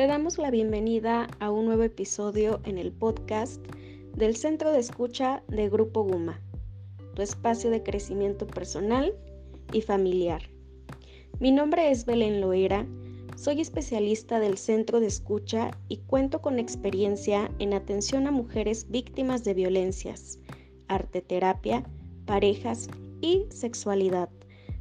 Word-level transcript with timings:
Te 0.00 0.06
damos 0.06 0.38
la 0.38 0.50
bienvenida 0.50 1.28
a 1.40 1.50
un 1.50 1.66
nuevo 1.66 1.82
episodio 1.82 2.62
en 2.64 2.78
el 2.78 2.90
podcast 2.90 3.62
del 4.16 4.34
Centro 4.34 4.72
de 4.72 4.78
Escucha 4.78 5.42
de 5.48 5.68
Grupo 5.68 6.04
Guma, 6.04 6.40
tu 7.14 7.20
espacio 7.20 7.68
de 7.68 7.82
crecimiento 7.82 8.46
personal 8.46 9.12
y 9.74 9.82
familiar. 9.82 10.40
Mi 11.38 11.52
nombre 11.52 11.90
es 11.90 12.06
Belén 12.06 12.40
Loera, 12.40 12.86
soy 13.36 13.60
especialista 13.60 14.40
del 14.40 14.56
Centro 14.56 15.00
de 15.00 15.06
Escucha 15.08 15.70
y 15.88 15.98
cuento 15.98 16.40
con 16.40 16.58
experiencia 16.58 17.50
en 17.58 17.74
atención 17.74 18.26
a 18.26 18.30
mujeres 18.30 18.86
víctimas 18.88 19.44
de 19.44 19.52
violencias, 19.52 20.38
arteterapia, 20.88 21.84
parejas 22.24 22.88
y 23.20 23.44
sexualidad, 23.50 24.30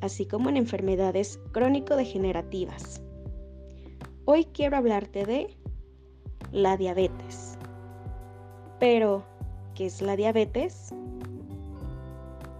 así 0.00 0.24
como 0.24 0.48
en 0.48 0.56
enfermedades 0.56 1.38
crónico-degenerativas. 1.52 3.02
Hoy 4.24 4.44
quiero 4.44 4.76
hablarte 4.76 5.24
de 5.26 5.56
la 6.52 6.76
diabetes. 6.76 7.58
Pero, 8.78 9.24
¿qué 9.74 9.86
es 9.86 10.00
la 10.00 10.14
diabetes? 10.14 10.94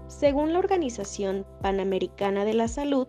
Según 0.08 0.52
la 0.52 0.58
Organización 0.58 1.46
Panamericana 1.60 2.44
de 2.44 2.54
la 2.54 2.66
Salud, 2.66 3.06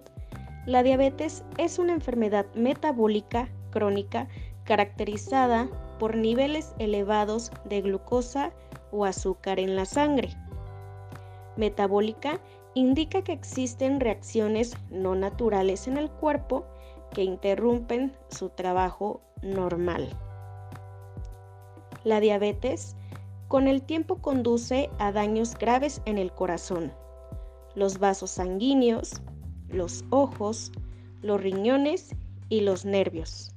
la 0.67 0.83
diabetes 0.83 1.43
es 1.57 1.79
una 1.79 1.93
enfermedad 1.93 2.45
metabólica 2.53 3.49
crónica 3.71 4.27
caracterizada 4.65 5.67
por 5.97 6.15
niveles 6.15 6.75
elevados 6.77 7.51
de 7.65 7.81
glucosa 7.81 8.51
o 8.91 9.05
azúcar 9.05 9.59
en 9.59 9.75
la 9.75 9.85
sangre. 9.85 10.29
Metabólica 11.57 12.39
indica 12.75 13.23
que 13.23 13.33
existen 13.33 13.99
reacciones 13.99 14.77
no 14.91 15.15
naturales 15.15 15.87
en 15.87 15.97
el 15.97 16.11
cuerpo 16.11 16.67
que 17.13 17.23
interrumpen 17.23 18.13
su 18.29 18.49
trabajo 18.49 19.21
normal. 19.41 20.09
La 22.03 22.19
diabetes 22.19 22.95
con 23.47 23.67
el 23.67 23.83
tiempo 23.83 24.17
conduce 24.17 24.89
a 24.97 25.11
daños 25.11 25.55
graves 25.55 26.01
en 26.05 26.17
el 26.17 26.31
corazón, 26.31 26.91
los 27.75 27.99
vasos 27.99 28.31
sanguíneos, 28.31 29.13
los 29.69 30.03
ojos, 30.09 30.71
los 31.21 31.41
riñones 31.41 32.15
y 32.49 32.61
los 32.61 32.83
nervios. 32.83 33.51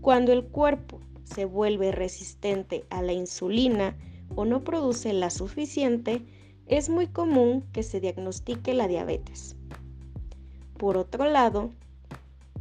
Cuando 0.00 0.32
el 0.32 0.44
cuerpo 0.44 1.00
se 1.24 1.44
vuelve 1.44 1.92
resistente 1.92 2.84
a 2.90 3.02
la 3.02 3.12
insulina 3.12 3.96
o 4.34 4.44
no 4.44 4.62
produce 4.62 5.12
la 5.12 5.30
suficiente, 5.30 6.24
es 6.66 6.88
muy 6.88 7.06
común 7.06 7.64
que 7.72 7.82
se 7.82 8.00
diagnostique 8.00 8.74
la 8.74 8.88
diabetes. 8.88 9.56
Por 10.78 10.96
otro 10.96 11.24
lado, 11.24 11.70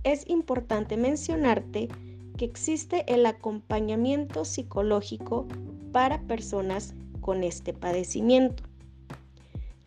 es 0.03 0.27
importante 0.27 0.97
mencionarte 0.97 1.87
que 2.37 2.45
existe 2.45 3.03
el 3.13 3.25
acompañamiento 3.25 4.45
psicológico 4.45 5.47
para 5.91 6.21
personas 6.21 6.95
con 7.19 7.43
este 7.43 7.73
padecimiento, 7.73 8.63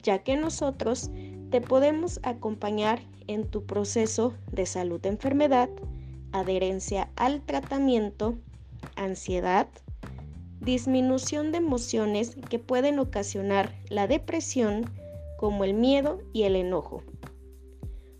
ya 0.03 0.23
que 0.23 0.37
nosotros 0.37 1.11
te 1.51 1.61
podemos 1.61 2.21
acompañar 2.23 3.01
en 3.27 3.47
tu 3.49 3.65
proceso 3.65 4.35
de 4.53 4.67
salud-enfermedad, 4.67 5.69
adherencia 6.33 7.11
al 7.17 7.41
tratamiento, 7.43 8.37
ansiedad, 8.97 9.67
disminución 10.61 11.53
de 11.53 11.59
emociones 11.59 12.37
que 12.49 12.59
pueden 12.59 12.99
ocasionar 12.99 13.75
la 13.89 14.07
depresión, 14.07 14.85
como 15.39 15.65
el 15.65 15.75
miedo 15.75 16.21
y 16.33 16.45
el 16.45 16.57
enojo 16.57 17.03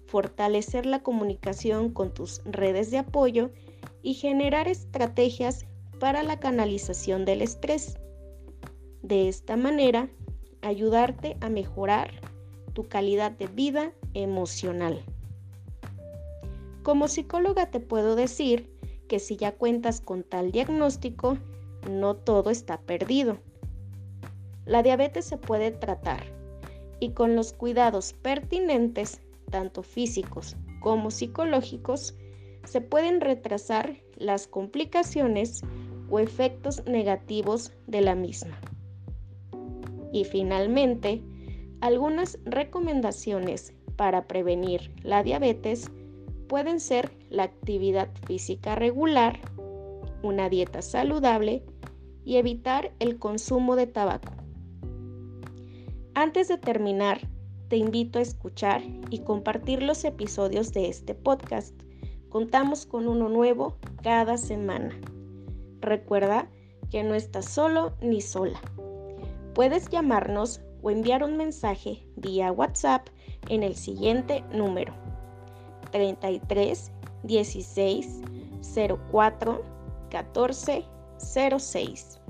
fortalecer 0.07 0.87
la 0.87 1.03
comunicación 1.03 1.91
con 1.91 2.13
tus 2.13 2.43
redes 2.45 2.91
de 2.91 2.99
apoyo 2.99 3.51
y 4.03 4.15
generar 4.15 4.69
estrategias 4.69 5.67
para 5.99 6.23
la 6.23 6.39
canalización 6.39 7.25
del 7.25 7.43
estrés. 7.43 7.97
De 9.03 9.29
esta 9.29 9.57
manera, 9.57 10.09
ayudarte 10.63 11.37
a 11.41 11.49
mejorar 11.49 12.11
tu 12.73 12.89
calidad 12.89 13.33
de 13.33 13.47
vida 13.47 13.93
emocional. 14.15 15.03
Como 16.83 17.09
psicóloga 17.09 17.71
te 17.71 17.81
puedo 17.81 18.17
decir 18.17 18.71
que 19.09 19.19
si 19.19 19.37
ya 19.37 19.53
cuentas 19.53 20.01
con 20.01 20.23
tal 20.23 20.53
diagnóstico, 20.53 21.39
no 21.91 22.15
todo 22.17 22.51
está 22.51 22.81
perdido. 22.81 23.39
La 24.67 24.83
diabetes 24.83 25.25
se 25.25 25.37
puede 25.37 25.71
tratar 25.71 26.25
y 27.01 27.11
con 27.11 27.37
los 27.37 27.53
cuidados 27.53 28.15
pertinentes 28.15 29.21
tanto 29.55 29.85
físicos 29.85 30.57
como 30.81 31.13
psicológicos, 31.13 32.17
se 32.65 32.81
pueden 32.81 33.21
retrasar 33.21 33.95
las 34.17 34.49
complicaciones 34.49 35.63
o 36.11 36.19
efectos 36.19 36.85
negativos 36.87 37.73
de 37.87 38.01
la 38.01 38.17
misma. 38.17 38.59
Y 40.13 40.25
finalmente, 40.25 41.23
algunas 41.81 42.41
recomendaciones 42.45 43.75
para 43.95 44.27
prevenir 44.27 44.93
la 45.05 45.23
diabetes 45.23 45.89
pueden 46.49 46.81
ser 46.81 47.17
la 47.31 47.45
actividad 47.45 48.11
física 48.27 48.75
regular, 48.75 49.39
una 50.25 50.49
dieta 50.49 50.83
saludable 50.83 51.63
y 52.25 52.39
evitar 52.39 52.93
el 52.99 53.21
consumo 53.21 53.77
de 53.77 53.87
tabaco. 53.87 54.33
Antes 56.17 56.49
de 56.49 56.59
terminar, 56.59 57.29
te 57.69 57.77
invito 57.77 58.19
a 58.19 58.23
escuchar 58.23 58.83
y 59.11 59.21
compartir 59.21 59.83
los 59.83 60.05
episodios 60.05 60.73
de 60.73 60.89
este 60.89 61.15
podcast. 61.15 61.75
Contamos 62.29 62.87
con 62.87 63.09
uno 63.09 63.29
nuevo 63.29 63.77
cada 64.03 64.37
semana. 64.37 64.91
Recuerda 65.81 66.49
que 66.91 67.03
no 67.03 67.15
estás 67.15 67.47
solo 67.47 67.95
ni 68.01 68.21
sola. 68.21 68.61
Puedes 69.55 69.89
llamarnos 69.89 70.61
o 70.83 70.91
enviar 70.91 71.25
un 71.25 71.37
mensaje 71.37 72.07
vía 72.17 72.53
WhatsApp 72.53 73.09
en 73.49 73.63
el 73.63 73.75
siguiente 73.77 74.45
número 74.53 74.93
33 75.93 76.93
16 77.23 78.21
04 79.11 79.63
14 80.11 80.85
06. 81.59 82.21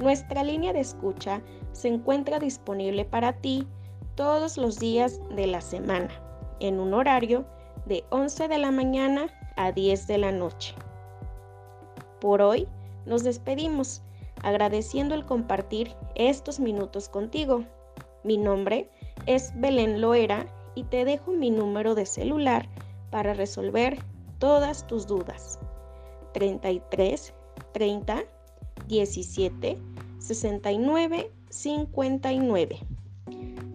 Nuestra 0.00 0.42
línea 0.42 0.72
de 0.72 0.80
escucha 0.80 1.42
se 1.72 1.88
encuentra 1.88 2.38
disponible 2.38 3.04
para 3.04 3.34
ti 3.34 3.66
todos 4.18 4.58
los 4.58 4.80
días 4.80 5.20
de 5.30 5.46
la 5.46 5.60
semana, 5.60 6.10
en 6.58 6.80
un 6.80 6.92
horario 6.92 7.46
de 7.86 8.02
11 8.10 8.48
de 8.48 8.58
la 8.58 8.72
mañana 8.72 9.28
a 9.54 9.70
10 9.70 10.08
de 10.08 10.18
la 10.18 10.32
noche. 10.32 10.74
Por 12.20 12.42
hoy 12.42 12.66
nos 13.06 13.22
despedimos 13.22 14.02
agradeciendo 14.42 15.14
el 15.14 15.24
compartir 15.24 15.94
estos 16.16 16.58
minutos 16.58 17.08
contigo. 17.08 17.62
Mi 18.24 18.38
nombre 18.38 18.90
es 19.26 19.52
Belén 19.54 20.00
Loera 20.00 20.48
y 20.74 20.82
te 20.82 21.04
dejo 21.04 21.30
mi 21.30 21.52
número 21.52 21.94
de 21.94 22.04
celular 22.04 22.68
para 23.10 23.34
resolver 23.34 23.98
todas 24.40 24.84
tus 24.88 25.06
dudas. 25.06 25.60
33 26.32 27.34
30 27.72 28.24
17 28.88 29.78
69 30.18 31.30
59. 31.50 32.97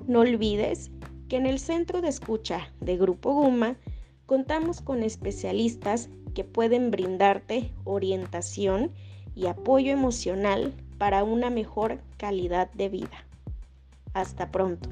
No 0.08 0.19
olvides 0.19 0.91
que 1.30 1.38
en 1.38 1.46
el 1.46 1.59
centro 1.59 2.02
de 2.02 2.09
escucha 2.09 2.72
de 2.81 2.97
Grupo 2.97 3.34
Guma 3.34 3.78
contamos 4.25 4.81
con 4.81 5.02
especialistas 5.02 6.09
que 6.34 6.44
pueden 6.44 6.91
brindarte 6.91 7.72
orientación 7.86 8.92
y 9.36 9.47
apoyo 9.47 9.92
emocional 9.92 10.74
para 10.97 11.24
una 11.24 11.50
mejor 11.50 12.00
calidad 12.18 12.72
de 12.74 12.90
vida. 12.90 13.25
Hasta 14.13 14.52
pronto. 14.52 14.90